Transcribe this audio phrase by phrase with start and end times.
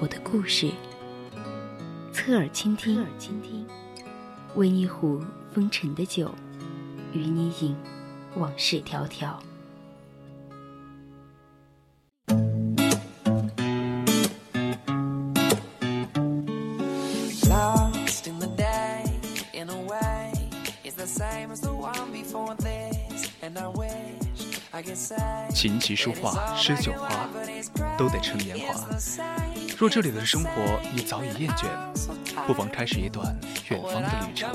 [0.00, 0.70] 我的故事，
[2.12, 3.66] 侧耳倾听，侧耳倾听
[4.54, 5.20] 温一壶
[5.52, 6.32] 风尘的酒，
[7.12, 7.76] 与你饮
[8.36, 9.34] 往事迢迢。
[25.52, 27.28] 琴棋书画诗酒花，
[27.96, 29.47] 都得趁年华。
[29.78, 31.68] 若这里的生活你早已厌倦，
[32.48, 33.24] 不妨开始一段
[33.70, 34.50] 远方的旅程，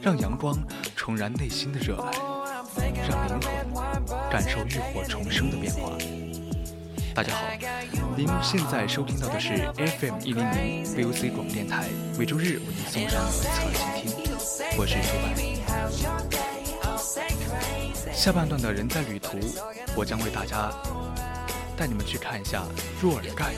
[0.00, 0.56] 让阳光
[0.96, 2.10] 重燃内心的热爱，
[3.06, 3.84] 让灵魂
[4.30, 5.92] 感受浴火重生的变化。
[7.14, 7.42] 大家好，
[8.16, 11.86] 您现在收听到的是 FM 一零零 VOC 广播电台，
[12.18, 14.34] 每周日为您送上的侧耳倾听，
[14.78, 15.36] 我是楚白。
[18.14, 19.38] 下半段的人在旅途，
[19.94, 20.72] 我将为大家
[21.76, 22.62] 带你们去看一下
[22.98, 23.52] 若尔盖。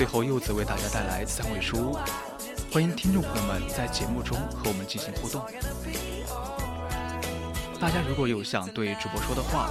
[0.00, 1.98] 最后，柚子为大家带来三位书屋，
[2.72, 5.44] 欢迎听众朋友们在节目中和我们进行互动。
[7.78, 9.68] 大家如果有想对主播说的话，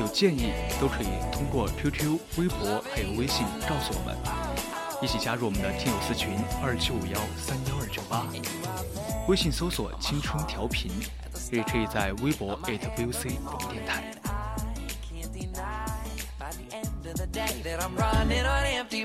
[0.00, 4.16] 有建议，都可以通过 QQ、微博还有微信告诉我们，
[5.02, 8.24] 一起加入我们的听友私群二七五幺三幺二九八，
[9.28, 10.90] 微信搜索“青春调频”。
[11.52, 13.36] 也可以在微博 @VOC
[13.68, 14.04] 电台。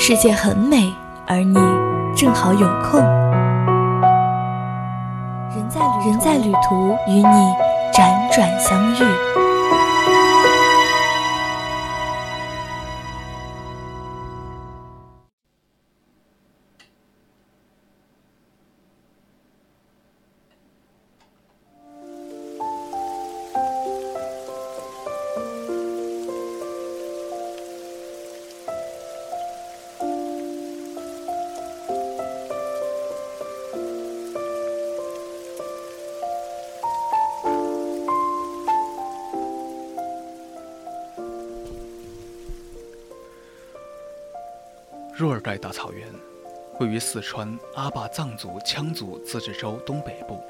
[0.00, 0.94] 世界很美，
[1.26, 1.58] 而你
[2.14, 3.00] 正好有空。
[6.06, 7.22] 人在旅途，与你
[7.92, 9.47] 辗转相遇。
[45.28, 46.08] 若尔盖大草原
[46.80, 50.40] 位于四川阿坝藏族羌族自治州东北部，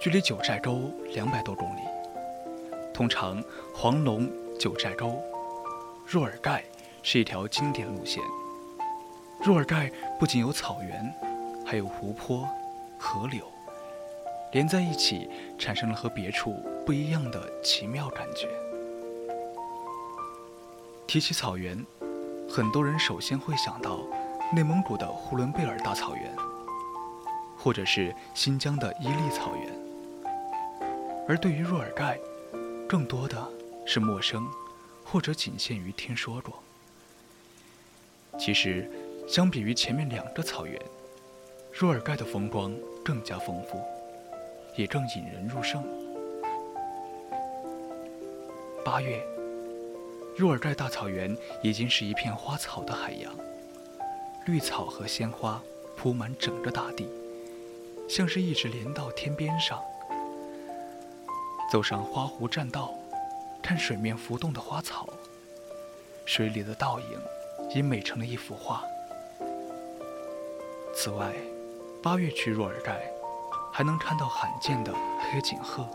[0.00, 1.80] 距离九寨沟两百多公里。
[2.92, 3.40] 通常
[3.72, 5.22] 黄龙九寨沟，
[6.04, 6.64] 若尔盖
[7.04, 8.20] 是一条经典路线。
[9.40, 9.88] 若尔盖
[10.18, 11.14] 不仅有草原，
[11.64, 12.48] 还有湖泊、
[12.98, 13.44] 河流，
[14.50, 18.48] 连在一起，产生了和别处不一样的奇妙感觉。
[21.06, 21.86] 提起草原。
[22.52, 24.00] 很多人首先会想到
[24.52, 26.34] 内蒙古的呼伦贝尔大草原，
[27.56, 29.72] 或者是新疆的伊犁草原，
[31.28, 32.18] 而对于若尔盖，
[32.88, 33.40] 更多的
[33.86, 34.48] 是陌生，
[35.04, 36.60] 或者仅限于听说过。
[38.36, 38.90] 其实，
[39.28, 40.76] 相比于前面两个草原，
[41.72, 42.74] 若尔盖的风光
[43.04, 43.80] 更加丰富，
[44.76, 45.84] 也更引人入胜。
[48.84, 49.39] 八月。
[50.40, 53.30] 若尔盖大草原已经是一片花草的海洋，
[54.46, 55.60] 绿草和鲜花
[55.98, 57.06] 铺满整个大地，
[58.08, 59.78] 像是一直连到天边上。
[61.70, 62.94] 走上花湖栈道，
[63.62, 65.06] 看水面浮动的花草，
[66.24, 67.20] 水里的倒影
[67.74, 68.82] 已美成了一幅画。
[70.94, 71.34] 此外，
[72.02, 73.12] 八月去若尔盖，
[73.70, 74.94] 还能看到罕见的
[75.30, 75.86] 黑颈鹤。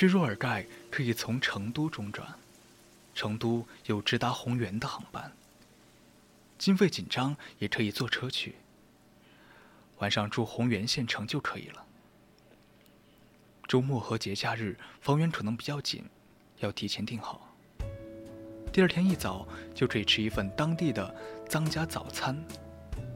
[0.00, 2.26] 去若尔盖可以从成都中转，
[3.14, 5.30] 成都有直达红原的航班。
[6.56, 8.54] 经费紧张也可以坐车去，
[9.98, 11.84] 晚上住红原县城就可以了。
[13.68, 16.02] 周末和节假日房源可能比较紧，
[16.60, 17.54] 要提前订好。
[18.72, 21.14] 第二天一早就可以吃一份当地的
[21.46, 22.42] 藏家早餐，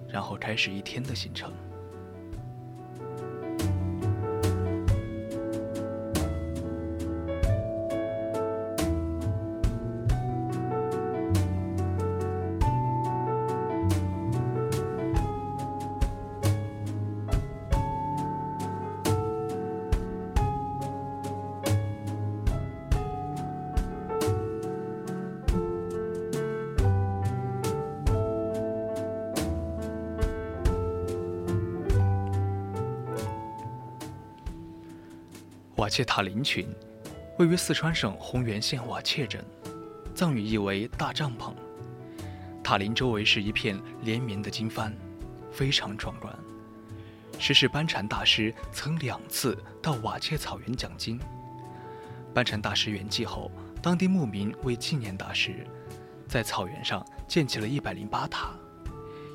[0.07, 1.51] 然后开始一天的行程。
[35.85, 36.67] 瓦切塔林群，
[37.39, 39.45] 位于四川省红原县瓦切镇，
[40.15, 41.53] 藏语意为大帐篷。
[42.63, 44.91] 塔林周围是一片连绵的经幡，
[45.53, 46.35] 非常壮观。
[47.39, 51.21] 时世班禅大师曾两次到瓦切草原讲经。
[52.33, 53.51] 班禅大师圆寂后，
[53.83, 55.67] 当地牧民为纪念大师，
[56.27, 58.55] 在草原上建起了一百零八塔，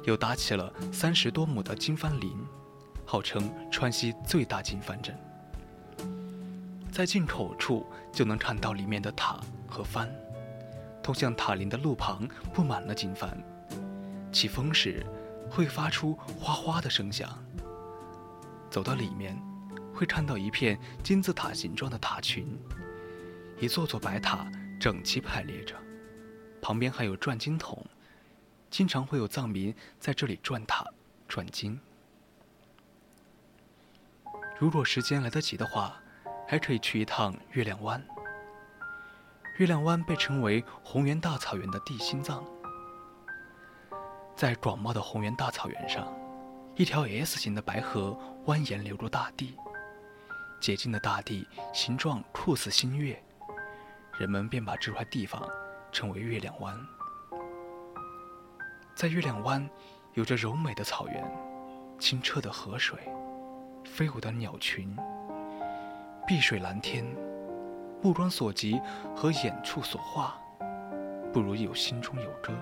[0.03, 2.35] 又搭起了三十多亩的经幡林，
[3.05, 5.15] 号称川西最大经幡镇。
[6.99, 10.09] 在进口处就能看到里面的塔和幡，
[11.01, 13.29] 通向塔林的路旁布满了经幡，
[14.33, 15.05] 起风时
[15.49, 17.41] 会发出哗哗的声响。
[18.69, 19.41] 走到里面，
[19.95, 22.59] 会看到一片金字塔形状的塔群，
[23.61, 25.73] 一座座白塔整齐排列着，
[26.61, 27.81] 旁边还有转经筒，
[28.69, 30.85] 经常会有藏民在这里转塔、
[31.29, 31.79] 转经。
[34.57, 35.97] 如果时间来得及的话。
[36.49, 38.03] 还可以去一趟月亮湾。
[39.59, 42.43] 月亮湾被称为红原大草原的地心脏。
[44.35, 46.11] 在广袤的红原大草原上，
[46.75, 48.17] 一条 S 型的白河
[48.47, 49.55] 蜿蜒流入大地，
[50.59, 53.21] 洁净的大地形状酷似新月，
[54.17, 55.47] 人们便把这块地方
[55.91, 56.75] 称为月亮湾。
[58.95, 59.69] 在月亮湾，
[60.15, 61.23] 有着柔美的草原、
[61.99, 62.97] 清澈的河水、
[63.85, 64.97] 飞舞的鸟群。
[66.29, 67.03] 碧水蓝天，
[68.03, 68.79] 目光所及
[69.15, 70.39] 和眼处所画，
[71.33, 72.53] 不如有心中有歌。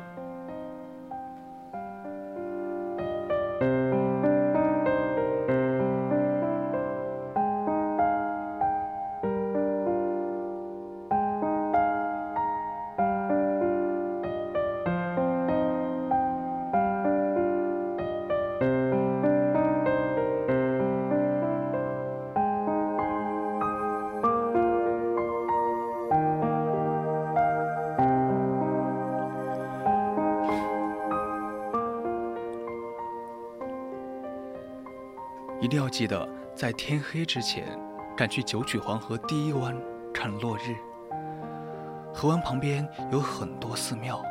[35.67, 36.25] 一定要记得
[36.55, 37.77] 在天黑之前
[38.15, 39.75] 赶去九曲黄河第一湾
[40.13, 40.73] 看落日。
[42.13, 44.23] 河湾旁边有很多寺庙，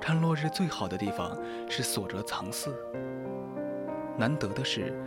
[0.00, 1.36] 看落日最好的地方
[1.68, 2.74] 是所哲藏寺。
[4.16, 4.98] 难得的是，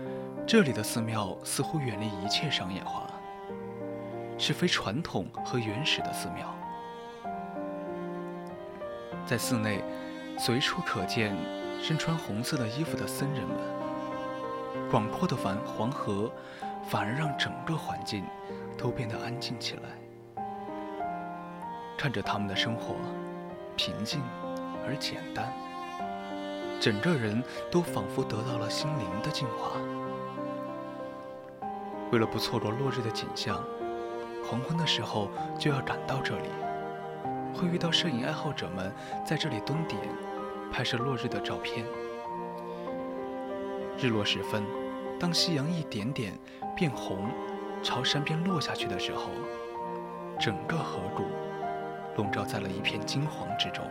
[0.46, 3.08] 这里的寺庙似乎远离一切商业化，
[4.38, 6.56] 是非传统和原始的寺庙。
[9.26, 9.84] 在寺内，
[10.38, 11.36] 随处可见
[11.82, 13.83] 身穿红色的衣服的僧人们。
[14.90, 16.32] 广阔的繁黄河，
[16.88, 18.26] 反而让整个环境
[18.78, 20.44] 都变得安静起来。
[21.98, 22.96] 看着他们的生活，
[23.76, 24.22] 平静
[24.86, 25.54] 而简单，
[26.80, 29.80] 整个人都仿佛得到了心灵的净化。
[32.12, 33.64] 为了不错过落日的景象，
[34.44, 36.50] 黄昏的时候就要赶到这里，
[37.56, 38.94] 会遇到摄影爱好者们
[39.26, 40.00] 在这里蹲点，
[40.72, 41.86] 拍摄落日的照片。
[44.04, 44.62] 日落时分。
[45.18, 46.38] 当夕阳一点点
[46.76, 47.30] 变红，
[47.82, 49.30] 朝山边落下去的时候，
[50.38, 51.24] 整个河谷
[52.18, 53.90] 笼罩在了一片金黄之中，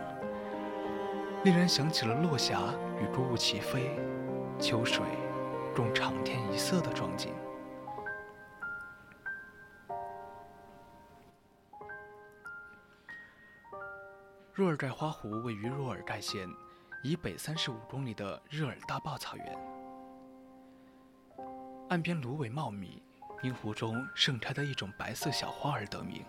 [1.43, 2.59] 令人想起了落霞
[3.01, 3.89] 与孤鹜齐飞，
[4.59, 5.03] 秋水
[5.75, 7.33] 共长天一色的壮景。
[14.53, 16.47] 若尔盖花湖位于若尔盖县
[17.03, 19.72] 以北三十五公里的日尔大坝草原。
[21.93, 23.03] 岸边芦苇茂密，
[23.43, 26.25] 因湖中盛开的一种白色小花而得名。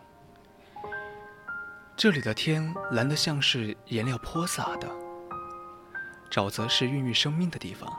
[1.97, 4.87] 这里的天蓝得像是颜料泼洒的，
[6.30, 7.90] 沼泽是孕育生命的地方。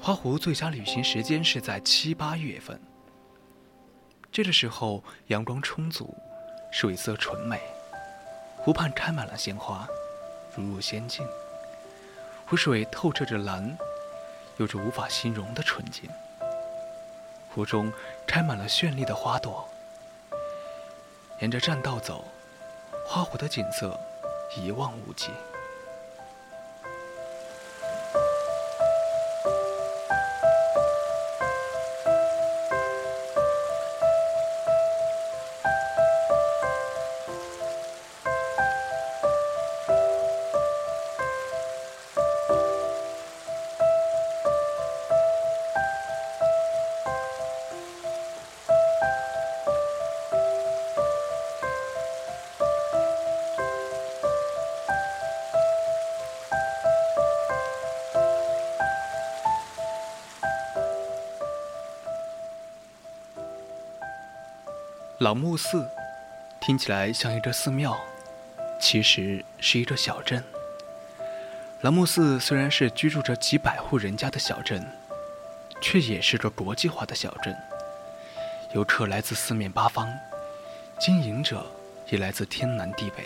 [0.00, 2.80] 花湖最佳旅行时间是在七八月份，
[4.32, 6.12] 这个时候阳光充足，
[6.72, 7.60] 水色纯美，
[8.56, 9.86] 湖畔开满了鲜花，
[10.56, 11.24] 如入仙境。
[12.48, 13.78] 湖水透彻着蓝。
[14.60, 16.06] 有着无法形容的纯净，
[17.48, 17.90] 湖中
[18.26, 19.66] 开满了绚丽的花朵。
[21.40, 22.22] 沿着栈道走，
[23.06, 23.98] 花湖的景色
[24.58, 25.30] 一望无际。
[65.20, 65.86] 朗木寺
[66.60, 67.94] 听起来像一座寺庙，
[68.80, 70.42] 其实是一座小镇。
[71.82, 74.82] 朗木寺虽然是居住着几百户人家的小镇，
[75.78, 77.54] 却也是个国际化的小镇。
[78.72, 80.10] 游客来自四面八方，
[80.98, 81.66] 经营者
[82.08, 83.24] 也来自天南地北。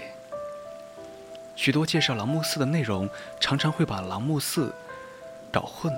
[1.55, 3.09] 许多介绍朗木寺的内容，
[3.39, 4.75] 常常会把朗木寺
[5.53, 5.97] 搞混，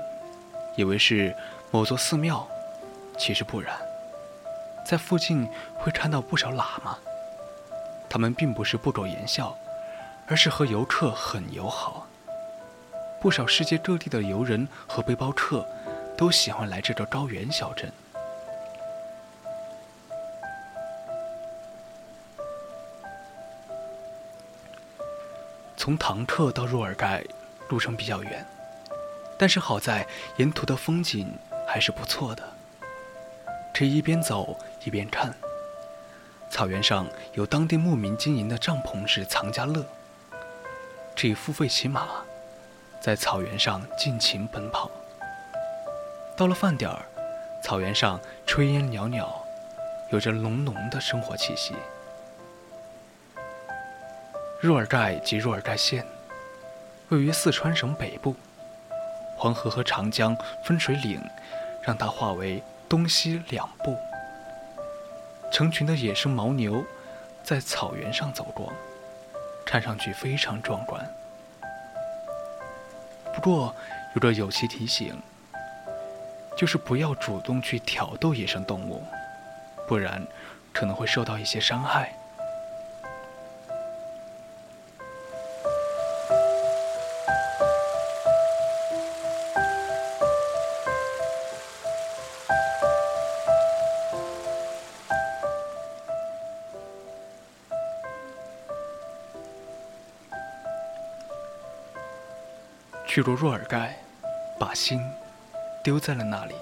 [0.76, 1.34] 以为是
[1.70, 2.46] 某座寺庙，
[3.16, 3.74] 其实不然。
[4.86, 6.96] 在附近会看到不少喇嘛，
[8.08, 9.58] 他们并不是不苟言笑，
[10.28, 12.06] 而是和游客很友好。
[13.20, 15.66] 不少世界各地的游人和背包客
[16.16, 17.92] 都喜欢来这个高原小镇。
[25.76, 27.24] 从唐克到若尔盖
[27.68, 28.46] 路程比较远，
[29.36, 32.44] 但是好在沿途的风景还是不错的。
[33.74, 35.34] 可以一边走一边看。
[36.48, 39.84] 草原上有当地牧民经营的帐篷式藏家乐，
[41.16, 42.06] 可以付费骑马，
[43.00, 44.88] 在草原上尽情奔跑。
[46.36, 47.04] 到了饭点儿，
[47.64, 49.28] 草原上炊烟袅袅，
[50.12, 51.74] 有着浓浓的生活气息。
[54.60, 56.06] 若尔盖及若尔盖县，
[57.08, 58.36] 位于四川省北部，
[59.36, 61.20] 黄河和长江分水岭，
[61.82, 62.62] 让它化为。
[62.88, 63.98] 东西两部，
[65.56, 66.84] 成群的野生牦牛
[67.42, 68.70] 在草原上走过，
[69.64, 71.02] 看上去非常壮观。
[73.34, 73.74] 不过
[74.14, 75.18] 有个有其提醒，
[76.58, 79.02] 就是不要主动去挑逗野生动物，
[79.88, 80.22] 不然
[80.74, 82.14] 可能会受到一些伤害。
[103.16, 103.96] 去过若尔盖，
[104.60, 105.00] 把心
[105.82, 106.54] 丢在了那里。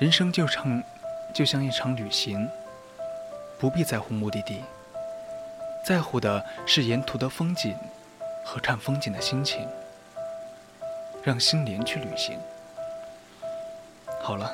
[0.00, 0.82] 人生就像
[1.32, 2.50] 就像一场旅行，
[3.56, 4.64] 不必在乎目的地，
[5.86, 7.76] 在乎的是沿途的风景
[8.44, 9.64] 和看风景的心情。
[11.22, 12.36] 让心灵去旅行。
[14.20, 14.52] 好了，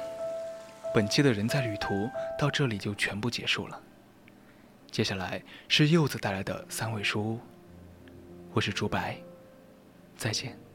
[0.93, 3.81] 本期的人在旅途到这里就全部结束了。
[4.91, 7.41] 接下来是柚子带来的三味书屋，
[8.53, 9.17] 我是朱白。
[10.21, 10.70] 再见。